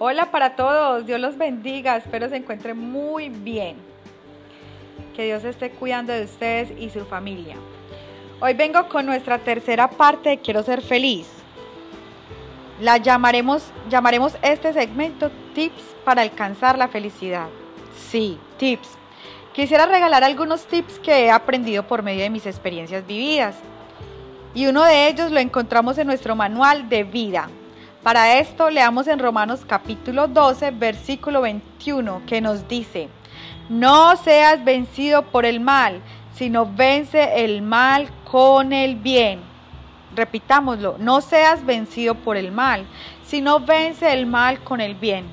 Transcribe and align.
Hola 0.00 0.32
para 0.32 0.56
todos, 0.56 1.06
Dios 1.06 1.20
los 1.20 1.38
bendiga, 1.38 1.96
espero 1.96 2.28
se 2.28 2.34
encuentren 2.34 2.76
muy 2.76 3.28
bien. 3.28 3.76
Que 5.14 5.26
Dios 5.26 5.44
esté 5.44 5.70
cuidando 5.70 6.12
de 6.12 6.24
ustedes 6.24 6.72
y 6.76 6.90
su 6.90 7.04
familia. 7.04 7.54
Hoy 8.40 8.54
vengo 8.54 8.88
con 8.88 9.06
nuestra 9.06 9.38
tercera 9.38 9.88
parte 9.88 10.30
de 10.30 10.38
Quiero 10.38 10.64
ser 10.64 10.82
feliz. 10.82 11.28
La 12.80 12.96
llamaremos, 12.96 13.70
llamaremos 13.88 14.36
este 14.42 14.72
segmento 14.72 15.30
Tips 15.54 15.94
para 16.04 16.22
alcanzar 16.22 16.76
la 16.76 16.88
felicidad. 16.88 17.46
Sí, 17.96 18.36
tips. 18.58 18.88
Quisiera 19.52 19.86
regalar 19.86 20.24
algunos 20.24 20.66
tips 20.66 20.98
que 20.98 21.26
he 21.26 21.30
aprendido 21.30 21.84
por 21.84 22.02
medio 22.02 22.24
de 22.24 22.30
mis 22.30 22.46
experiencias 22.46 23.06
vividas. 23.06 23.54
Y 24.54 24.66
uno 24.66 24.82
de 24.82 25.06
ellos 25.06 25.30
lo 25.30 25.38
encontramos 25.38 25.98
en 25.98 26.08
nuestro 26.08 26.34
manual 26.34 26.88
de 26.88 27.04
vida, 27.04 27.48
para 28.04 28.38
esto 28.38 28.68
leamos 28.68 29.08
en 29.08 29.18
Romanos 29.18 29.64
capítulo 29.66 30.28
12, 30.28 30.72
versículo 30.72 31.40
21, 31.40 32.20
que 32.26 32.42
nos 32.42 32.68
dice, 32.68 33.08
no 33.70 34.14
seas 34.16 34.62
vencido 34.62 35.22
por 35.22 35.46
el 35.46 35.58
mal, 35.58 36.02
sino 36.34 36.70
vence 36.70 37.42
el 37.42 37.62
mal 37.62 38.10
con 38.30 38.74
el 38.74 38.96
bien. 38.96 39.40
Repitámoslo, 40.14 40.96
no 40.98 41.22
seas 41.22 41.64
vencido 41.64 42.14
por 42.14 42.36
el 42.36 42.52
mal, 42.52 42.84
sino 43.24 43.58
vence 43.58 44.12
el 44.12 44.26
mal 44.26 44.62
con 44.62 44.82
el 44.82 44.94
bien. 44.94 45.24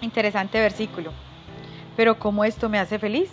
Interesante 0.00 0.60
versículo. 0.60 1.12
Pero 1.96 2.18
¿cómo 2.18 2.44
esto 2.44 2.68
me 2.68 2.80
hace 2.80 2.98
feliz? 2.98 3.30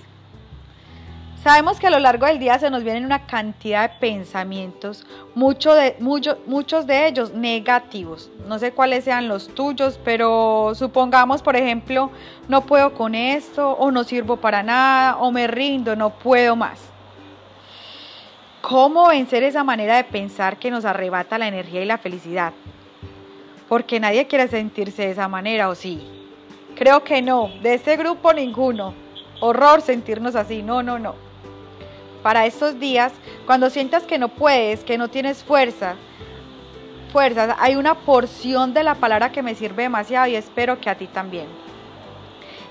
Sabemos 1.44 1.80
que 1.80 1.88
a 1.88 1.92
lo 1.92 2.00
largo 2.00 2.26
del 2.26 2.40
día 2.40 2.58
se 2.58 2.70
nos 2.70 2.84
vienen 2.84 3.06
una 3.06 3.28
cantidad 3.28 3.90
de 3.90 3.98
pensamientos, 4.00 5.06
de, 5.36 5.96
muchos 6.00 6.88
de 6.88 7.08
ellos 7.08 7.32
negativos. 7.34 8.32
No 8.48 8.58
sé 8.58 8.72
cuáles 8.72 9.04
sean 9.04 9.28
los 9.28 9.48
tuyos, 9.54 10.00
pero 10.04 10.74
supongamos, 10.74 11.44
por 11.44 11.56
ejemplo, 11.56 12.10
no 12.48 12.62
puedo 12.62 12.94
con 12.96 13.14
esto, 13.14 13.72
o 13.72 13.92
no 13.92 14.04
sirvo 14.04 14.38
para 14.38 14.64
nada, 14.64 15.18
o 15.18 15.32
me 15.32 15.46
rindo, 15.46 15.96
no 15.96 16.10
puedo 16.10 16.56
más. 16.56 16.80
¿Cómo 18.62 19.08
vencer 19.08 19.44
esa 19.44 19.64
manera 19.64 19.96
de 19.96 20.04
pensar 20.06 20.58
que 20.58 20.72
nos 20.72 20.86
arrebata 20.86 21.38
la 21.38 21.48
energía 21.48 21.84
y 21.84 21.86
la 21.86 22.00
felicidad? 22.00 22.52
Porque 23.70 24.00
nadie 24.00 24.26
quiere 24.28 24.48
sentirse 24.48 25.04
de 25.04 25.12
esa 25.12 25.28
manera, 25.28 25.70
¿o 25.70 25.76
sí? 25.76 26.02
Creo 26.76 27.04
que 27.04 27.22
no, 27.22 27.52
de 27.62 27.76
este 27.76 27.96
grupo 27.96 28.34
ninguno. 28.34 28.94
Horror 29.40 29.82
sentirnos 29.82 30.36
así, 30.36 30.64
no, 30.64 30.82
no, 30.82 30.98
no 30.98 31.27
para 32.28 32.46
estos 32.46 32.78
días, 32.78 33.14
cuando 33.46 33.70
sientas 33.70 34.04
que 34.04 34.18
no 34.18 34.28
puedes, 34.28 34.84
que 34.84 34.98
no 34.98 35.08
tienes 35.08 35.46
fuerza, 35.46 35.96
fuerzas, 37.14 37.56
hay 37.58 37.78
una 37.78 37.96
porción 37.96 38.74
de 38.74 38.84
la 38.84 38.96
palabra 38.96 39.32
que 39.32 39.42
me 39.42 39.56
sirve 39.56 39.84
demasiado 39.84 40.28
y 40.28 40.36
espero 40.36 40.82
que 40.82 40.90
a 40.90 40.98
ti 40.98 41.08
también. 41.08 41.48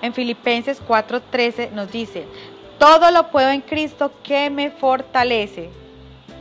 En 0.02 0.12
Filipenses 0.12 0.82
4:13 0.86 1.70
nos 1.70 1.90
dice, 1.90 2.26
todo 2.78 3.10
lo 3.10 3.30
puedo 3.30 3.48
en 3.48 3.62
Cristo 3.62 4.12
que 4.22 4.50
me 4.50 4.70
fortalece. 4.70 5.70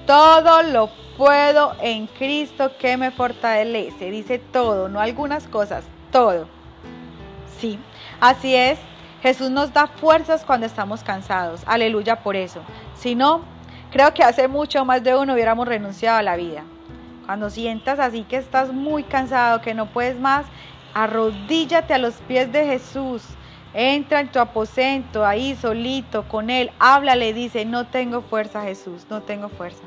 Todo 0.06 0.62
lo 0.64 0.90
puedo 1.18 1.74
en 1.80 2.08
Cristo 2.08 2.74
que 2.78 2.98
me 2.98 3.12
fortalece. 3.12 4.12
Dice 4.12 4.40
todo, 4.40 4.90
no 4.90 5.00
algunas 5.00 5.48
cosas, 5.48 5.86
todo. 6.12 6.50
Sí, 7.62 7.80
así 8.20 8.56
es. 8.56 8.78
Jesús 9.26 9.50
nos 9.50 9.74
da 9.74 9.88
fuerzas 9.88 10.46
cuando 10.46 10.68
estamos 10.68 11.02
cansados. 11.04 11.64
Aleluya 11.66 12.18
por 12.18 12.36
eso. 12.36 12.62
Si 12.94 13.16
no, 13.16 13.42
creo 13.90 14.14
que 14.14 14.22
hace 14.22 14.48
mucho 14.48 14.86
más 14.86 15.04
de 15.04 15.16
uno 15.16 15.34
hubiéramos 15.34 15.68
renunciado 15.68 16.20
a 16.20 16.22
la 16.22 16.36
vida. 16.36 16.64
Cuando 17.26 17.50
sientas 17.50 17.98
así 17.98 18.22
que 18.22 18.38
estás 18.38 18.72
muy 18.72 19.02
cansado, 19.02 19.62
que 19.62 19.74
no 19.74 19.88
puedes 19.88 20.20
más, 20.20 20.46
arrodíllate 20.94 21.96
a 21.96 21.98
los 21.98 22.14
pies 22.28 22.52
de 22.52 22.68
Jesús. 22.68 23.24
Entra 23.74 24.20
en 24.20 24.32
tu 24.32 24.38
aposento 24.38 25.26
ahí 25.26 25.56
solito 25.56 26.28
con 26.28 26.52
Él. 26.52 26.70
Háblale, 26.78 27.34
dice, 27.34 27.66
no 27.66 27.88
tengo 27.88 28.22
fuerza 28.22 28.62
Jesús, 28.62 29.08
no 29.10 29.24
tengo 29.24 29.50
fuerza. 29.50 29.82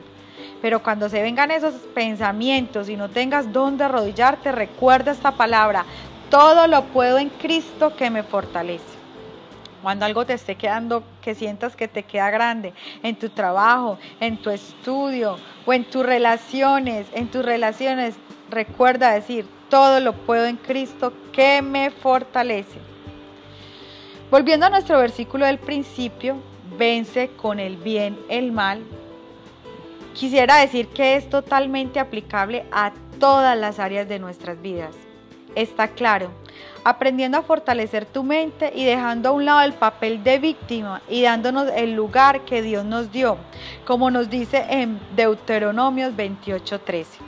Pero 0.60 0.82
cuando 0.82 1.08
se 1.08 1.22
vengan 1.22 1.52
esos 1.52 1.74
pensamientos 1.94 2.88
y 2.88 2.96
no 2.96 3.08
tengas 3.08 3.52
dónde 3.52 3.84
arrodillarte, 3.84 4.50
recuerda 4.50 5.12
esta 5.12 5.30
palabra. 5.30 5.84
Todo 6.28 6.66
lo 6.66 6.86
puedo 6.86 7.18
en 7.18 7.28
Cristo 7.28 7.94
que 7.94 8.10
me 8.10 8.24
fortalece 8.24 8.97
cuando 9.82 10.04
algo 10.04 10.26
te 10.26 10.34
esté 10.34 10.56
quedando, 10.56 11.02
que 11.22 11.34
sientas 11.34 11.76
que 11.76 11.88
te 11.88 12.02
queda 12.02 12.30
grande, 12.30 12.72
en 13.02 13.16
tu 13.16 13.28
trabajo, 13.28 13.98
en 14.20 14.36
tu 14.36 14.50
estudio 14.50 15.36
o 15.66 15.72
en 15.72 15.84
tus 15.84 16.04
relaciones, 16.04 17.06
en 17.12 17.30
tus 17.30 17.44
relaciones, 17.44 18.14
recuerda 18.50 19.12
decir, 19.12 19.46
todo 19.68 20.00
lo 20.00 20.12
puedo 20.12 20.46
en 20.46 20.56
Cristo 20.56 21.12
que 21.32 21.62
me 21.62 21.90
fortalece. 21.90 22.78
Volviendo 24.30 24.66
a 24.66 24.70
nuestro 24.70 24.98
versículo 24.98 25.46
del 25.46 25.58
principio, 25.58 26.36
vence 26.76 27.30
con 27.36 27.58
el 27.58 27.76
bien 27.76 28.18
el 28.28 28.52
mal. 28.52 28.82
Quisiera 30.14 30.56
decir 30.56 30.88
que 30.88 31.16
es 31.16 31.30
totalmente 31.30 32.00
aplicable 32.00 32.66
a 32.72 32.92
todas 33.18 33.56
las 33.56 33.78
áreas 33.78 34.08
de 34.08 34.18
nuestras 34.18 34.60
vidas. 34.60 35.07
Está 35.58 35.88
claro, 35.88 36.30
aprendiendo 36.84 37.36
a 37.36 37.42
fortalecer 37.42 38.06
tu 38.06 38.22
mente 38.22 38.70
y 38.72 38.84
dejando 38.84 39.30
a 39.30 39.32
un 39.32 39.44
lado 39.44 39.62
el 39.62 39.72
papel 39.72 40.22
de 40.22 40.38
víctima 40.38 41.02
y 41.08 41.22
dándonos 41.22 41.68
el 41.74 41.94
lugar 41.94 42.42
que 42.42 42.62
Dios 42.62 42.84
nos 42.84 43.10
dio, 43.10 43.38
como 43.84 44.08
nos 44.08 44.30
dice 44.30 44.64
en 44.70 45.00
Deuteronomios 45.16 46.14
28:13. 46.14 47.18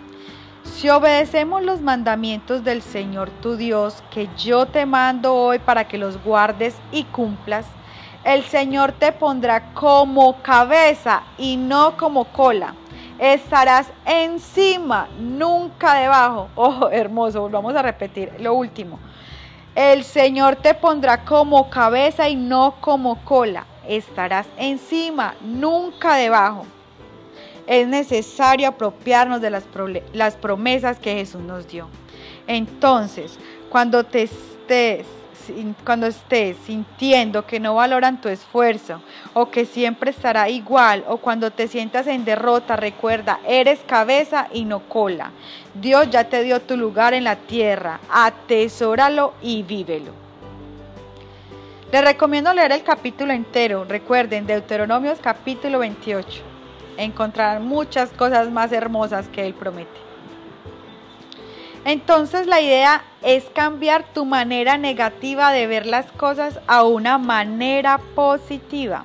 Si 0.63 0.89
obedecemos 0.91 1.65
los 1.65 1.81
mandamientos 1.81 2.63
del 2.63 2.83
Señor 2.83 3.31
tu 3.43 3.57
Dios, 3.57 4.01
que 4.13 4.29
yo 4.39 4.67
te 4.67 4.87
mando 4.87 5.35
hoy 5.35 5.59
para 5.59 5.89
que 5.89 5.99
los 5.99 6.23
guardes 6.23 6.77
y 6.93 7.03
cumplas, 7.03 7.67
el 8.23 8.45
Señor 8.45 8.93
te 8.93 9.11
pondrá 9.11 9.73
como 9.75 10.41
cabeza 10.41 11.25
y 11.37 11.57
no 11.57 11.97
como 11.97 12.27
cola. 12.27 12.77
Estarás 13.21 13.87
encima, 14.07 15.07
nunca 15.21 15.95
debajo. 15.95 16.49
Ojo, 16.55 16.89
hermoso, 16.89 17.51
vamos 17.51 17.75
a 17.75 17.83
repetir 17.83 18.33
lo 18.39 18.55
último. 18.55 18.99
El 19.75 20.05
Señor 20.05 20.57
te 20.57 20.73
pondrá 20.73 21.23
como 21.23 21.69
cabeza 21.69 22.31
y 22.31 22.35
no 22.35 22.77
como 22.81 23.23
cola. 23.23 23.67
Estarás 23.87 24.47
encima, 24.57 25.35
nunca 25.43 26.17
debajo. 26.17 26.65
Es 27.67 27.87
necesario 27.87 28.69
apropiarnos 28.69 29.43
de 29.43 29.51
las 29.51 30.35
promesas 30.37 30.99
que 30.99 31.15
Jesús 31.15 31.43
nos 31.43 31.69
dio. 31.69 31.89
Entonces, 32.47 33.39
cuando 33.69 34.03
te 34.03 34.23
estés 34.23 35.07
cuando 35.85 36.07
estés 36.07 36.57
sintiendo 36.67 37.47
que 37.47 37.61
no 37.61 37.75
valoran 37.75 38.21
tu 38.21 38.29
esfuerzo 38.29 39.03
o 39.35 39.51
que 39.51 39.65
siempre 39.65 40.11
estará 40.11 40.49
igual 40.49 41.05
o 41.09 41.19
cuando 41.19 41.51
te 41.51 41.69
sientas 41.69 42.07
en 42.07 42.25
derrota, 42.25 42.77
recuerda, 42.77 43.41
eres 43.47 43.81
cabeza 43.87 44.49
y 44.53 44.65
no 44.65 44.81
cola. 44.81 45.31
Dios 45.75 46.11
ya 46.11 46.25
te 46.25 46.43
dio 46.43 46.61
tu 46.61 46.77
lugar 46.77 47.15
en 47.15 47.25
la 47.25 47.37
tierra, 47.37 48.01
atesóralo 48.11 49.35
y 49.43 49.63
vívelo. 49.63 50.13
Les 51.93 52.05
recomiendo 52.05 52.55
leer 52.55 52.73
el 52.73 52.85
capítulo 52.85 53.33
entero, 53.33 53.85
recuerden, 53.85 54.47
Deuteronomios 54.47 55.19
capítulo 55.21 55.81
28. 55.81 56.43
Encontrarán 56.97 57.67
muchas 57.67 58.11
cosas 58.11 58.51
más 58.51 58.71
hermosas 58.71 59.27
que 59.29 59.45
Él 59.45 59.55
promete. 59.55 60.10
Entonces 61.85 62.47
la 62.47 62.61
idea 62.61 63.03
es 63.23 63.45
cambiar 63.55 64.05
tu 64.13 64.25
manera 64.25 64.77
negativa 64.77 65.51
de 65.51 65.67
ver 65.67 65.87
las 65.87 66.11
cosas 66.13 66.61
a 66.67 66.85
una 66.85 67.17
manera 67.17 67.99
positiva. 68.15 69.05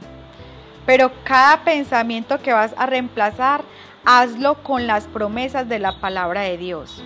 Pero 0.86 1.12
cada 1.24 1.64
pensamiento 1.64 2.40
que 2.42 2.54
vas 2.54 2.74
a 2.78 2.86
reemplazar, 2.86 3.64
hazlo 4.04 4.62
con 4.62 4.88
las 4.88 5.08
promesas 5.08 5.68
de 5.68 5.80
la 5.80 6.00
palabra 6.00 6.42
de 6.42 6.58
Dios. 6.58 7.04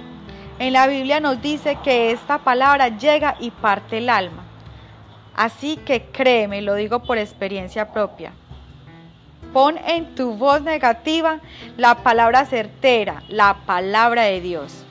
En 0.57 0.73
la 0.73 0.87
Biblia 0.87 1.19
nos 1.19 1.41
dice 1.41 1.77
que 1.83 2.11
esta 2.11 2.39
palabra 2.39 2.89
llega 2.97 3.37
y 3.39 3.51
parte 3.51 3.99
el 3.99 4.09
alma. 4.09 4.43
Así 5.35 5.77
que 5.77 6.07
créeme, 6.11 6.61
lo 6.61 6.75
digo 6.75 6.99
por 7.03 7.17
experiencia 7.17 7.93
propia. 7.93 8.33
Pon 9.53 9.77
en 9.87 10.13
tu 10.15 10.33
voz 10.33 10.61
negativa 10.61 11.39
la 11.77 11.95
palabra 12.03 12.45
certera, 12.45 13.23
la 13.29 13.59
palabra 13.65 14.23
de 14.23 14.41
Dios. 14.41 14.85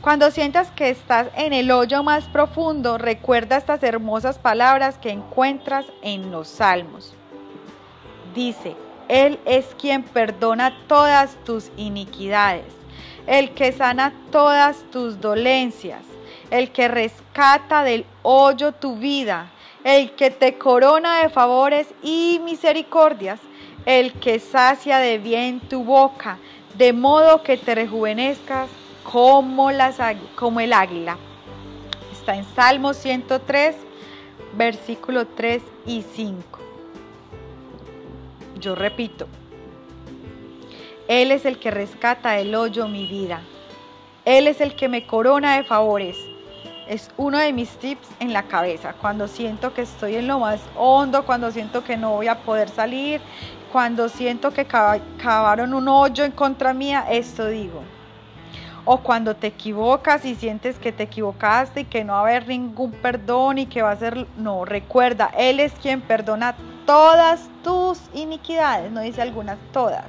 Cuando 0.00 0.30
sientas 0.30 0.70
que 0.70 0.90
estás 0.90 1.26
en 1.34 1.52
el 1.52 1.72
hoyo 1.72 2.04
más 2.04 2.24
profundo, 2.26 2.98
recuerda 2.98 3.56
estas 3.56 3.82
hermosas 3.82 4.38
palabras 4.38 4.96
que 4.96 5.10
encuentras 5.10 5.86
en 6.02 6.30
los 6.30 6.46
salmos. 6.46 7.14
Dice, 8.32 8.76
Él 9.08 9.40
es 9.44 9.66
quien 9.76 10.04
perdona 10.04 10.72
todas 10.86 11.34
tus 11.44 11.72
iniquidades, 11.76 12.66
el 13.26 13.50
que 13.54 13.72
sana 13.72 14.12
todas 14.30 14.84
tus 14.92 15.20
dolencias, 15.20 16.04
el 16.52 16.70
que 16.70 16.86
rescata 16.86 17.82
del 17.82 18.06
hoyo 18.22 18.70
tu 18.70 18.98
vida, 18.98 19.50
el 19.82 20.12
que 20.12 20.30
te 20.30 20.58
corona 20.58 21.22
de 21.22 21.28
favores 21.28 21.88
y 22.04 22.40
misericordias, 22.44 23.40
el 23.84 24.12
que 24.12 24.38
sacia 24.38 24.98
de 24.98 25.18
bien 25.18 25.58
tu 25.58 25.82
boca, 25.82 26.38
de 26.76 26.92
modo 26.92 27.42
que 27.42 27.56
te 27.56 27.74
rejuvenezcas 27.74 28.68
como, 29.10 29.70
las, 29.70 29.96
como 30.36 30.60
el 30.60 30.72
águila. 30.72 31.16
está 32.12 32.36
en 32.36 32.44
Salmo 32.54 32.92
103, 32.92 33.74
versículo 34.54 35.26
3 35.26 35.62
y 35.86 36.02
5. 36.02 36.58
Yo 38.60 38.74
repito, 38.74 39.26
Él 41.06 41.30
es 41.30 41.46
el 41.46 41.58
que 41.58 41.70
rescata 41.70 42.32
del 42.32 42.54
hoyo 42.54 42.86
mi 42.86 43.06
vida. 43.06 43.40
Él 44.26 44.46
es 44.46 44.60
el 44.60 44.76
que 44.76 44.88
me 44.88 45.06
corona 45.06 45.56
de 45.56 45.64
favores. 45.64 46.18
Es 46.86 47.10
uno 47.16 47.38
de 47.38 47.52
mis 47.52 47.70
tips 47.78 48.08
en 48.20 48.34
la 48.34 48.42
cabeza. 48.42 48.92
Cuando 48.92 49.26
siento 49.26 49.72
que 49.72 49.82
estoy 49.82 50.16
en 50.16 50.26
lo 50.26 50.38
más 50.38 50.60
hondo, 50.76 51.24
cuando 51.24 51.50
siento 51.50 51.82
que 51.82 51.96
no 51.96 52.12
voy 52.12 52.28
a 52.28 52.40
poder 52.40 52.68
salir, 52.68 53.22
cuando 53.72 54.08
siento 54.10 54.50
que 54.50 54.66
cavaron 54.66 55.72
un 55.72 55.88
hoyo 55.88 56.24
en 56.24 56.32
contra 56.32 56.74
mía, 56.74 57.06
esto 57.10 57.46
digo. 57.46 57.82
O 58.84 58.98
cuando 58.98 59.36
te 59.36 59.48
equivocas 59.48 60.24
y 60.24 60.34
sientes 60.34 60.78
que 60.78 60.92
te 60.92 61.04
equivocaste 61.04 61.80
y 61.80 61.84
que 61.84 62.04
no 62.04 62.14
va 62.14 62.20
a 62.20 62.22
haber 62.22 62.48
ningún 62.48 62.92
perdón 62.92 63.58
y 63.58 63.66
que 63.66 63.82
va 63.82 63.90
a 63.90 63.96
ser... 63.96 64.26
No, 64.36 64.64
recuerda, 64.64 65.30
Él 65.36 65.60
es 65.60 65.72
quien 65.74 66.00
perdona 66.00 66.54
todas 66.86 67.50
tus 67.62 68.00
iniquidades, 68.14 68.90
no 68.90 69.02
dice 69.02 69.20
algunas, 69.20 69.58
todas. 69.72 70.06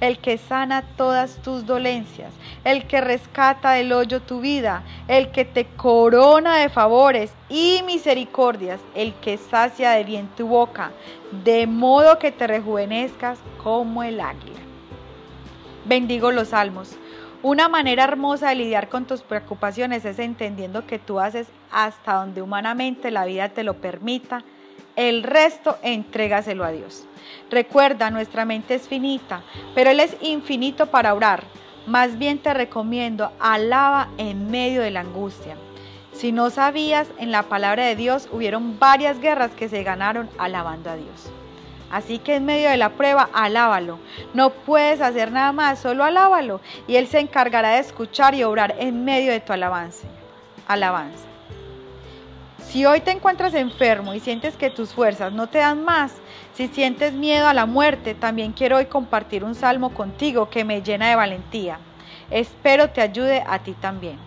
El 0.00 0.18
que 0.18 0.36
sana 0.36 0.82
todas 0.96 1.36
tus 1.42 1.64
dolencias, 1.64 2.32
el 2.64 2.88
que 2.88 3.00
rescata 3.00 3.72
del 3.72 3.92
hoyo 3.92 4.20
tu 4.20 4.40
vida, 4.40 4.82
el 5.06 5.30
que 5.30 5.44
te 5.44 5.64
corona 5.64 6.58
de 6.58 6.68
favores 6.68 7.32
y 7.48 7.82
misericordias, 7.84 8.80
el 8.94 9.14
que 9.14 9.38
sacia 9.38 9.90
de 9.90 10.04
bien 10.04 10.28
tu 10.36 10.48
boca, 10.48 10.90
de 11.44 11.66
modo 11.66 12.18
que 12.18 12.32
te 12.32 12.46
rejuvenezcas 12.46 13.38
como 13.62 14.02
el 14.02 14.20
águila. 14.20 14.60
Bendigo 15.84 16.32
los 16.32 16.48
salmos. 16.48 16.96
Una 17.42 17.68
manera 17.68 18.02
hermosa 18.02 18.48
de 18.48 18.56
lidiar 18.56 18.88
con 18.88 19.04
tus 19.04 19.22
preocupaciones 19.22 20.04
es 20.04 20.18
entendiendo 20.18 20.88
que 20.88 20.98
tú 20.98 21.20
haces 21.20 21.46
hasta 21.70 22.14
donde 22.14 22.42
humanamente 22.42 23.12
la 23.12 23.26
vida 23.26 23.50
te 23.50 23.62
lo 23.62 23.74
permita. 23.74 24.42
El 24.96 25.22
resto 25.22 25.78
entrégaselo 25.82 26.64
a 26.64 26.72
Dios. 26.72 27.06
Recuerda, 27.48 28.10
nuestra 28.10 28.44
mente 28.44 28.74
es 28.74 28.88
finita, 28.88 29.44
pero 29.72 29.90
Él 29.90 30.00
es 30.00 30.16
infinito 30.20 30.86
para 30.86 31.14
orar. 31.14 31.44
Más 31.86 32.18
bien 32.18 32.38
te 32.38 32.52
recomiendo, 32.54 33.30
alaba 33.38 34.08
en 34.18 34.50
medio 34.50 34.82
de 34.82 34.90
la 34.90 35.00
angustia. 35.00 35.56
Si 36.10 36.32
no 36.32 36.50
sabías, 36.50 37.06
en 37.18 37.30
la 37.30 37.44
palabra 37.44 37.84
de 37.86 37.94
Dios 37.94 38.28
hubieron 38.32 38.80
varias 38.80 39.20
guerras 39.20 39.52
que 39.52 39.68
se 39.68 39.84
ganaron 39.84 40.28
alabando 40.38 40.90
a 40.90 40.96
Dios. 40.96 41.30
Así 41.90 42.18
que 42.18 42.36
en 42.36 42.44
medio 42.44 42.68
de 42.68 42.76
la 42.76 42.90
prueba, 42.90 43.30
alábalo. 43.32 43.98
No 44.34 44.50
puedes 44.50 45.00
hacer 45.00 45.32
nada 45.32 45.52
más, 45.52 45.78
solo 45.78 46.04
alábalo. 46.04 46.60
Y 46.86 46.96
Él 46.96 47.06
se 47.06 47.18
encargará 47.18 47.70
de 47.70 47.78
escuchar 47.78 48.34
y 48.34 48.44
obrar 48.44 48.74
en 48.78 49.04
medio 49.04 49.32
de 49.32 49.40
tu 49.40 49.52
alabanza. 49.52 50.06
Alabanza. 50.66 51.24
Si 52.58 52.84
hoy 52.84 53.00
te 53.00 53.12
encuentras 53.12 53.54
enfermo 53.54 54.12
y 54.12 54.20
sientes 54.20 54.54
que 54.56 54.68
tus 54.68 54.92
fuerzas 54.92 55.32
no 55.32 55.46
te 55.46 55.58
dan 55.58 55.82
más, 55.84 56.12
si 56.52 56.68
sientes 56.68 57.14
miedo 57.14 57.46
a 57.48 57.54
la 57.54 57.64
muerte, 57.64 58.14
también 58.14 58.52
quiero 58.52 58.76
hoy 58.76 58.86
compartir 58.86 59.42
un 59.42 59.54
salmo 59.54 59.94
contigo 59.94 60.50
que 60.50 60.64
me 60.64 60.82
llena 60.82 61.08
de 61.08 61.16
valentía. 61.16 61.78
Espero 62.30 62.90
te 62.90 63.00
ayude 63.00 63.42
a 63.46 63.60
ti 63.60 63.72
también. 63.72 64.18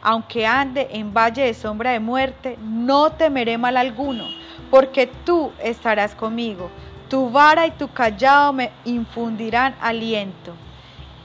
Aunque 0.00 0.46
ande 0.46 0.86
en 0.92 1.12
valle 1.12 1.42
de 1.42 1.54
sombra 1.54 1.90
de 1.90 1.98
muerte, 1.98 2.56
no 2.60 3.10
temeré 3.10 3.58
mal 3.58 3.76
alguno 3.76 4.45
porque 4.70 5.10
tú 5.24 5.52
estarás 5.62 6.14
conmigo. 6.14 6.70
Tu 7.08 7.30
vara 7.30 7.66
y 7.66 7.70
tu 7.72 7.88
callado 7.88 8.52
me 8.52 8.70
infundirán 8.84 9.74
aliento. 9.80 10.52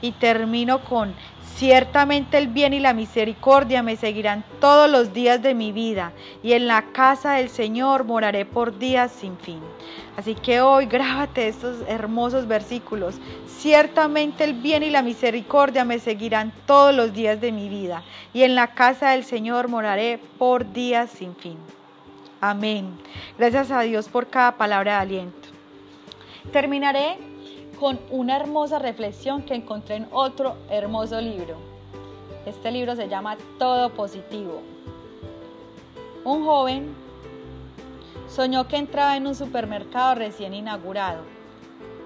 Y 0.01 0.11
termino 0.13 0.83
con, 0.83 1.13
ciertamente 1.55 2.39
el 2.39 2.47
bien 2.47 2.73
y 2.73 2.79
la 2.79 2.93
misericordia 2.93 3.83
me 3.83 3.95
seguirán 3.95 4.43
todos 4.59 4.89
los 4.89 5.13
días 5.13 5.43
de 5.43 5.53
mi 5.53 5.71
vida, 5.71 6.11
y 6.41 6.53
en 6.53 6.67
la 6.67 6.81
casa 6.91 7.33
del 7.33 7.49
Señor 7.49 8.03
moraré 8.03 8.45
por 8.45 8.79
días 8.79 9.11
sin 9.11 9.37
fin. 9.37 9.59
Así 10.17 10.33
que 10.33 10.61
hoy 10.61 10.87
grábate 10.87 11.47
estos 11.47 11.77
hermosos 11.87 12.47
versículos. 12.47 13.19
Ciertamente 13.45 14.43
el 14.43 14.53
bien 14.53 14.81
y 14.81 14.89
la 14.89 15.03
misericordia 15.03 15.85
me 15.85 15.99
seguirán 15.99 16.51
todos 16.65 16.95
los 16.95 17.13
días 17.13 17.39
de 17.39 17.51
mi 17.51 17.69
vida, 17.69 18.01
y 18.33 18.41
en 18.41 18.55
la 18.55 18.73
casa 18.73 19.11
del 19.11 19.23
Señor 19.23 19.67
moraré 19.67 20.19
por 20.39 20.73
días 20.73 21.11
sin 21.11 21.35
fin. 21.35 21.57
Amén. 22.43 22.97
Gracias 23.37 23.69
a 23.69 23.81
Dios 23.81 24.09
por 24.09 24.27
cada 24.27 24.57
palabra 24.57 24.93
de 24.93 24.99
aliento. 24.99 25.49
Terminaré 26.51 27.19
con 27.79 27.99
una 28.09 28.35
hermosa 28.35 28.79
reflexión 28.79 29.43
que 29.43 29.53
encontré 29.53 29.97
en 29.97 30.07
otro 30.11 30.57
hermoso 30.71 31.21
libro. 31.21 31.55
Este 32.47 32.71
libro 32.71 32.95
se 32.95 33.07
llama 33.07 33.37
Todo 33.59 33.91
Positivo. 33.91 34.63
Un 36.23 36.43
joven 36.43 36.95
soñó 38.27 38.67
que 38.67 38.77
entraba 38.77 39.17
en 39.17 39.27
un 39.27 39.35
supermercado 39.35 40.15
recién 40.15 40.55
inaugurado 40.55 41.21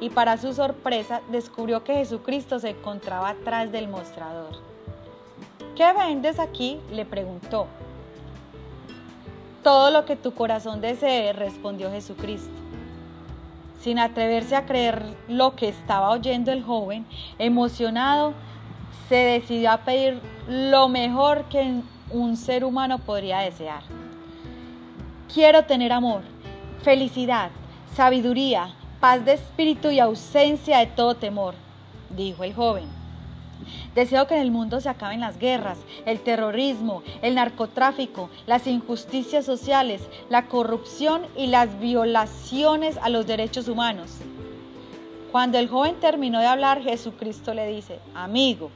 y 0.01 0.09
para 0.09 0.37
su 0.37 0.53
sorpresa 0.53 1.21
descubrió 1.29 1.85
que 1.85 1.93
Jesucristo 1.93 2.59
se 2.59 2.71
encontraba 2.71 3.29
atrás 3.29 3.71
del 3.71 3.87
mostrador. 3.87 4.57
¿Qué 5.77 5.93
vendes 5.93 6.39
aquí? 6.39 6.81
le 6.91 7.05
preguntó. 7.05 7.67
Todo 9.65 9.89
lo 9.89 10.05
que 10.05 10.15
tu 10.15 10.35
corazón 10.35 10.79
desee, 10.79 11.33
respondió 11.33 11.89
Jesucristo. 11.89 12.53
Sin 13.81 13.97
atreverse 13.97 14.55
a 14.55 14.67
creer 14.67 15.03
lo 15.27 15.55
que 15.55 15.69
estaba 15.69 16.11
oyendo 16.11 16.51
el 16.51 16.61
joven, 16.61 17.07
emocionado, 17.39 18.35
se 19.09 19.15
decidió 19.15 19.71
a 19.71 19.79
pedir 19.79 20.21
lo 20.47 20.87
mejor 20.87 21.45
que 21.45 21.81
un 22.11 22.37
ser 22.37 22.63
humano 22.63 22.99
podría 22.99 23.39
desear. 23.39 23.81
Quiero 25.33 25.65
tener 25.65 25.91
amor, 25.93 26.21
felicidad, 26.83 27.49
sabiduría, 27.95 28.75
paz 28.99 29.25
de 29.25 29.33
espíritu 29.33 29.89
y 29.89 29.99
ausencia 29.99 30.77
de 30.77 30.85
todo 30.85 31.15
temor, 31.15 31.55
dijo 32.15 32.43
el 32.43 32.53
joven. 32.53 32.94
Deseo 33.93 34.27
que 34.27 34.35
en 34.35 34.41
el 34.41 34.51
mundo 34.51 34.81
se 34.81 34.89
acaben 34.89 35.19
las 35.19 35.39
guerras, 35.39 35.77
el 36.05 36.19
terrorismo, 36.19 37.03
el 37.21 37.35
narcotráfico, 37.35 38.29
las 38.45 38.67
injusticias 38.67 39.45
sociales, 39.45 40.01
la 40.29 40.47
corrupción 40.47 41.23
y 41.35 41.47
las 41.47 41.79
violaciones 41.79 42.97
a 43.01 43.09
los 43.09 43.25
derechos 43.25 43.67
humanos. 43.67 44.19
Cuando 45.31 45.57
el 45.57 45.67
joven 45.67 45.95
terminó 45.99 46.39
de 46.39 46.45
hablar, 46.45 46.81
Jesucristo 46.81 47.53
le 47.53 47.67
dice, 47.67 47.99
amigo, 48.13 48.71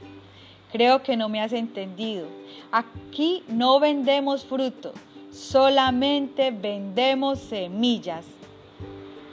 creo 0.72 1.04
que 1.04 1.16
no 1.16 1.30
me 1.30 1.42
has 1.42 1.54
entendido. 1.54 2.28
Aquí 2.72 3.44
no 3.48 3.80
vendemos 3.80 4.46
fruto, 4.46 4.92
solamente 5.31 6.52
vendemos 6.52 7.40
semillas. 7.40 8.26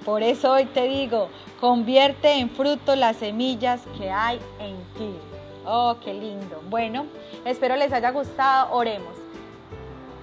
Por 0.05 0.23
eso 0.23 0.53
hoy 0.53 0.67
te 0.67 0.89
digo, 0.89 1.29
convierte 1.61 2.39
en 2.39 2.49
fruto 2.49 2.95
las 2.95 3.17
semillas 3.17 3.83
que 3.99 4.09
hay 4.09 4.39
en 4.61 4.77
ti. 4.97 5.36
Oh, 5.67 5.97
qué 6.03 6.15
lindo. 6.15 6.63
Bueno, 6.71 7.07
espero 7.45 7.77
les 7.77 7.93
haya 7.93 8.11
gustado. 8.11 8.73
Oremos. 8.73 9.26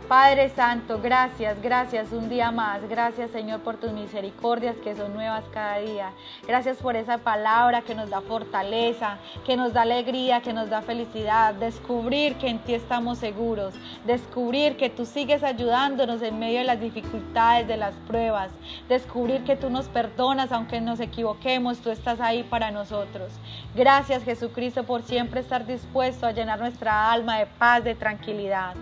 Padre 0.07 0.49
Santo, 0.49 0.99
gracias, 1.01 1.61
gracias 1.61 2.11
un 2.11 2.27
día 2.27 2.51
más. 2.51 2.87
Gracias 2.89 3.31
Señor 3.31 3.61
por 3.61 3.77
tus 3.77 3.93
misericordias 3.93 4.75
que 4.83 4.95
son 4.95 5.13
nuevas 5.13 5.45
cada 5.53 5.77
día. 5.77 6.11
Gracias 6.45 6.77
por 6.77 6.97
esa 6.97 7.19
palabra 7.19 7.81
que 7.81 7.95
nos 7.95 8.09
da 8.09 8.19
fortaleza, 8.19 9.17
que 9.45 9.55
nos 9.55 9.71
da 9.71 9.83
alegría, 9.83 10.41
que 10.41 10.51
nos 10.51 10.69
da 10.69 10.81
felicidad. 10.81 11.53
Descubrir 11.53 12.35
que 12.35 12.49
en 12.49 12.59
ti 12.59 12.73
estamos 12.73 13.17
seguros. 13.17 13.73
Descubrir 14.05 14.75
que 14.75 14.89
tú 14.89 15.05
sigues 15.05 15.41
ayudándonos 15.41 16.21
en 16.21 16.37
medio 16.37 16.59
de 16.59 16.65
las 16.65 16.81
dificultades, 16.81 17.65
de 17.67 17.77
las 17.77 17.95
pruebas. 18.05 18.51
Descubrir 18.89 19.45
que 19.45 19.55
tú 19.55 19.69
nos 19.69 19.87
perdonas 19.87 20.51
aunque 20.51 20.81
nos 20.81 20.99
equivoquemos. 20.99 21.79
Tú 21.79 21.89
estás 21.89 22.19
ahí 22.19 22.43
para 22.43 22.71
nosotros. 22.71 23.31
Gracias 23.73 24.23
Jesucristo 24.23 24.83
por 24.83 25.01
siempre 25.01 25.39
estar 25.39 25.65
dispuesto 25.65 26.27
a 26.27 26.33
llenar 26.33 26.59
nuestra 26.59 27.09
alma 27.09 27.39
de 27.39 27.45
paz, 27.45 27.83
de 27.85 27.95
tranquilidad. 27.95 28.75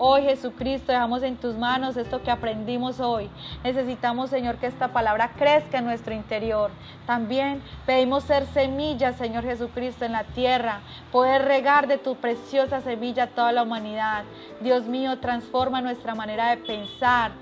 Hoy 0.00 0.22
Jesucristo 0.22 0.92
dejamos 0.92 1.24
en 1.24 1.36
tus 1.36 1.56
manos 1.56 1.96
esto 1.96 2.22
que 2.22 2.30
aprendimos 2.30 3.00
hoy. 3.00 3.28
Necesitamos 3.64 4.30
Señor 4.30 4.58
que 4.58 4.68
esta 4.68 4.92
palabra 4.92 5.32
crezca 5.36 5.78
en 5.78 5.86
nuestro 5.86 6.14
interior. 6.14 6.70
También 7.04 7.60
pedimos 7.84 8.22
ser 8.22 8.46
semillas 8.46 9.16
Señor 9.16 9.42
Jesucristo 9.42 10.04
en 10.04 10.12
la 10.12 10.22
tierra, 10.22 10.82
poder 11.10 11.46
regar 11.46 11.88
de 11.88 11.98
tu 11.98 12.14
preciosa 12.14 12.80
semilla 12.80 13.24
a 13.24 13.26
toda 13.26 13.50
la 13.50 13.64
humanidad. 13.64 14.22
Dios 14.60 14.84
mío, 14.84 15.18
transforma 15.18 15.80
nuestra 15.80 16.14
manera 16.14 16.50
de 16.50 16.58
pensar, 16.58 17.32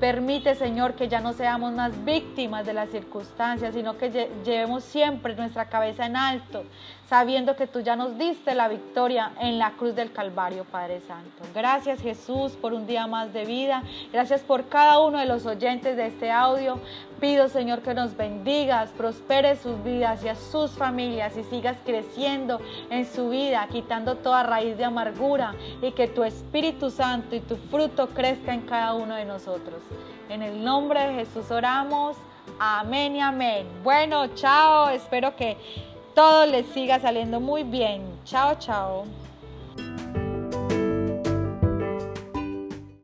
Permite, 0.00 0.54
Señor, 0.54 0.94
que 0.94 1.08
ya 1.08 1.20
no 1.20 1.34
seamos 1.34 1.74
más 1.74 2.06
víctimas 2.06 2.64
de 2.64 2.72
las 2.72 2.88
circunstancias, 2.88 3.74
sino 3.74 3.98
que 3.98 4.30
llevemos 4.46 4.82
siempre 4.82 5.34
nuestra 5.34 5.66
cabeza 5.66 6.06
en 6.06 6.16
alto, 6.16 6.64
sabiendo 7.06 7.54
que 7.54 7.66
tú 7.66 7.80
ya 7.80 7.96
nos 7.96 8.16
diste 8.16 8.54
la 8.54 8.68
victoria 8.68 9.32
en 9.38 9.58
la 9.58 9.72
cruz 9.72 9.94
del 9.94 10.10
Calvario, 10.10 10.64
Padre 10.64 11.02
Santo. 11.02 11.42
Gracias 11.54 12.00
Jesús 12.00 12.52
por 12.52 12.72
un 12.72 12.86
día 12.86 13.06
más 13.06 13.34
de 13.34 13.44
vida. 13.44 13.82
Gracias 14.10 14.40
por 14.40 14.70
cada 14.70 15.00
uno 15.00 15.18
de 15.18 15.26
los 15.26 15.44
oyentes 15.44 15.98
de 15.98 16.06
este 16.06 16.30
audio. 16.30 16.80
Pido 17.20 17.48
Señor 17.48 17.82
que 17.82 17.92
nos 17.92 18.16
bendigas, 18.16 18.90
prospere 18.90 19.56
sus 19.56 19.82
vidas 19.84 20.24
y 20.24 20.28
a 20.28 20.34
sus 20.34 20.70
familias 20.70 21.36
y 21.36 21.44
sigas 21.44 21.76
creciendo 21.84 22.60
en 22.88 23.04
su 23.04 23.28
vida, 23.28 23.68
quitando 23.70 24.16
toda 24.16 24.42
raíz 24.42 24.78
de 24.78 24.84
amargura 24.84 25.54
y 25.82 25.92
que 25.92 26.08
tu 26.08 26.24
Espíritu 26.24 26.90
Santo 26.90 27.36
y 27.36 27.40
tu 27.40 27.56
fruto 27.56 28.08
crezca 28.08 28.54
en 28.54 28.62
cada 28.62 28.94
uno 28.94 29.16
de 29.16 29.26
nosotros. 29.26 29.82
En 30.30 30.42
el 30.42 30.64
nombre 30.64 31.08
de 31.08 31.14
Jesús 31.14 31.50
oramos. 31.50 32.16
Amén 32.58 33.16
y 33.16 33.20
amén. 33.20 33.66
Bueno, 33.84 34.28
chao. 34.34 34.88
Espero 34.88 35.36
que 35.36 35.58
todo 36.14 36.46
les 36.46 36.66
siga 36.68 37.00
saliendo 37.00 37.38
muy 37.38 37.64
bien. 37.64 38.02
Chao, 38.24 38.54
chao. 38.58 39.04